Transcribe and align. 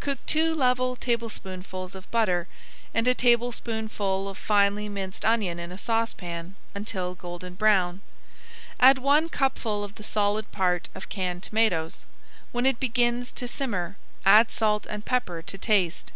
Cook 0.00 0.24
two 0.24 0.54
level 0.54 0.96
tablespoonfuls 0.96 1.94
of 1.94 2.10
butter 2.10 2.48
and 2.94 3.06
a 3.06 3.12
tablespoonful 3.12 4.26
of 4.26 4.38
finely 4.38 4.88
minced 4.88 5.22
onion 5.22 5.58
in 5.60 5.70
a 5.70 5.76
saucepan 5.76 6.56
until 6.74 7.14
golden 7.14 7.56
brown. 7.56 8.00
Add 8.80 8.96
one 8.96 9.28
cupful 9.28 9.84
of 9.84 9.96
the 9.96 10.02
solid 10.02 10.50
part 10.50 10.88
of 10.94 11.10
canned 11.10 11.42
tomatoes. 11.42 12.06
When 12.52 12.64
it 12.64 12.80
begins 12.80 13.32
to 13.32 13.46
simmer, 13.46 13.98
add 14.24 14.50
salt 14.50 14.86
and 14.88 15.04
pepper 15.04 15.42
to 15.42 15.58
taste. 15.58 16.10